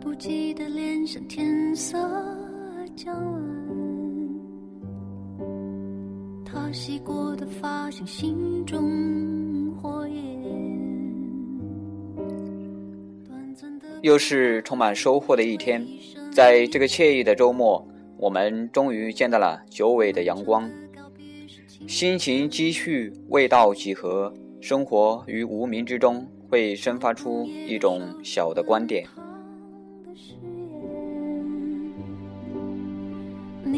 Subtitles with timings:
[0.00, 1.98] 不羁的脸像天色
[2.94, 3.42] 将晚，
[6.44, 10.18] 他洗过的发像心中火焰。
[14.02, 15.84] 又是充满收获的一天，
[16.32, 17.84] 在这个惬意的周末，
[18.16, 20.70] 我们终于见到了久违的阳光。
[21.86, 26.26] 心情积蓄，味道几何，生活于无名之中。
[26.50, 29.06] 会生发出一种小的观点。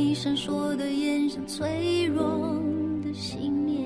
[0.00, 2.24] 你闪烁的眼像脆弱
[3.02, 3.84] 的信念，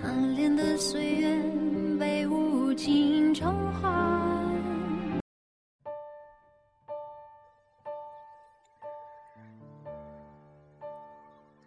[0.00, 1.42] 贪恋的岁月
[1.98, 5.20] 被无尽偿还。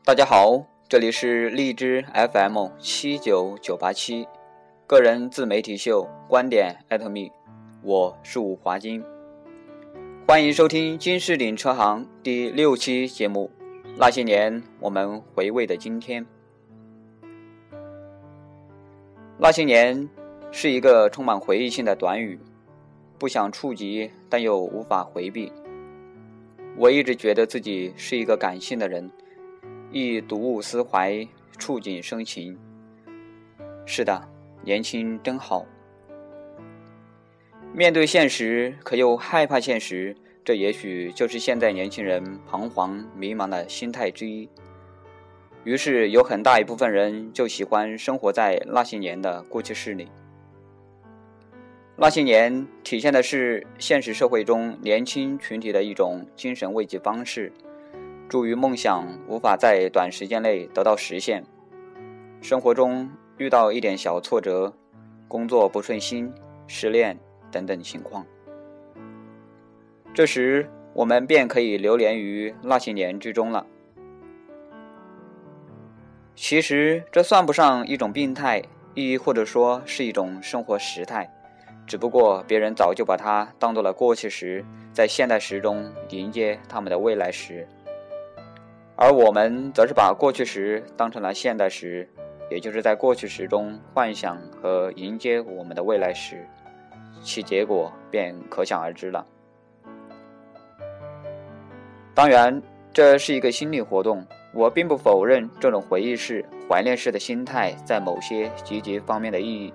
[0.06, 0.64] 大家好。
[0.88, 4.26] 这里是荔枝 FM 七九九八七，
[4.88, 7.30] 个人自媒体秀观点艾特 me，
[7.84, 9.04] 我是武华金，
[10.30, 13.50] 欢迎收听金士岭车行第六期节目。
[13.96, 16.26] 那些年我们回味的今天，
[19.38, 20.10] 那些年
[20.52, 22.38] 是一个充满回忆性的短语，
[23.18, 25.50] 不想触及，但又无法回避。
[26.76, 29.10] 我一直觉得自己是一个感性的人。
[29.94, 31.26] 亦睹物思怀，
[31.58, 32.60] 触景生情。
[33.86, 34.28] 是的，
[34.62, 35.66] 年轻真好。
[37.78, 44.50] 面对现实，可又害怕现实，这也许就是现在年轻人彷徨迷茫的心态之一。
[45.64, 50.08] 于是，有很大一部分人就喜欢生活在那些年的过去式里。
[51.96, 57.54] 那些年，体现的是现实社会中年轻群体的一种精神慰藉方式。
[58.28, 61.44] 助于梦想无法在短时间内得到实现，
[62.42, 64.74] 生活中遇到一点小挫折，
[65.28, 66.34] 工作不顺心、
[66.66, 67.20] 失恋
[67.52, 68.26] 等等情况，
[70.14, 73.66] 这时我们便可以流连于那些年之中了。
[76.36, 78.62] 其实这算不上一种病态，
[78.94, 81.28] 亦或者说是一种生活时态，
[81.86, 84.64] 只不过别人早就把它当做了过去时，
[84.94, 87.68] 在现代时中迎接他们的未来时。
[88.96, 92.10] 而我们则是把过去时当成了现代时，
[92.50, 96.48] 也就是在过去时中幻想和迎接我们的未来时，
[97.22, 99.26] 其结果便可想而知了。
[102.14, 109.74] 当然，这是一个心理活动，我并不否认这种回忆式、怀念式的心态在某些积极方面的意义。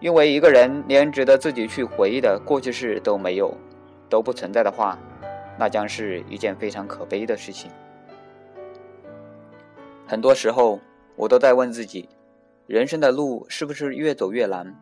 [0.00, 3.56] 因为一个人连值得自己去回忆的过去式都没有，
[4.08, 4.98] 都不存在的话，
[5.58, 7.70] 那将是一件非常可悲的事情。
[10.06, 10.78] 很多时候，
[11.16, 12.08] 我都在问自己：
[12.66, 14.74] 人生的路是不是越走越难？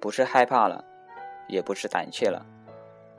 [0.00, 0.84] 不是害怕了，
[1.48, 2.44] 也不是胆怯了，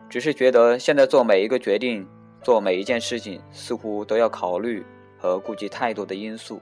[0.09, 2.07] 只是觉得现在做每一个决定、
[2.41, 4.85] 做每一件事情，似乎都要考虑
[5.17, 6.61] 和顾及太多的因素。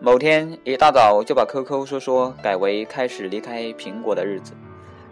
[0.00, 4.52] 某天一大早就把 QQ 说说改为开始离开苹果的日子，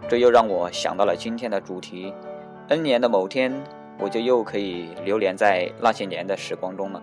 [0.08, 2.12] 这又让我想到了今天的主题
[2.68, 3.52] ：N 年的某天，
[3.98, 7.00] 我就又可以流连在那些年的时光中了。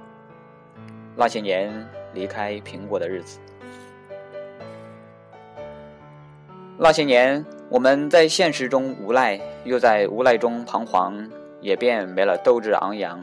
[1.15, 3.39] 那些年离开苹果的日子，
[6.79, 11.27] 那些年我们在现实中无奈，又在无奈中彷徨，
[11.59, 13.19] 也便没了斗志昂扬。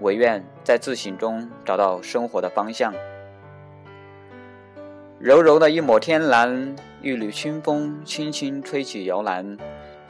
[0.00, 2.92] 唯愿在自省中找到生活的方向。
[5.20, 9.56] 柔柔的一抹天蓝，一缕清风轻轻吹起摇篮，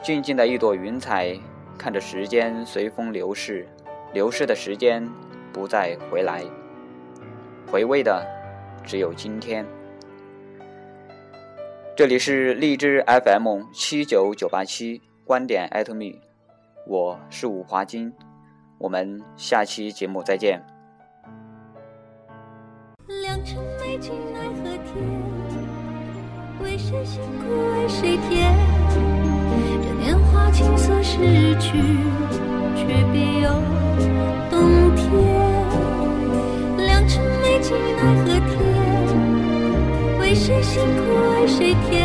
[0.01, 1.37] 静静的一朵云彩，
[1.77, 3.67] 看着时间随风流逝，
[4.13, 5.07] 流逝的时间
[5.53, 6.43] 不再回来。
[7.71, 8.25] 回味的
[8.83, 9.63] 只有今天。
[11.97, 16.13] 这里是荔枝 FM 七九九八七观点艾特 me，
[16.85, 18.13] 我是五华金，
[18.77, 20.63] 我们下期节目再见。
[23.23, 24.93] 良辰美景奈何天，
[26.61, 28.53] 为谁辛苦为谁甜？
[29.81, 31.17] 这年华青涩逝
[31.59, 31.79] 去，
[32.75, 33.49] 却别有
[41.57, 41.96] 谁辛苦为谁甜？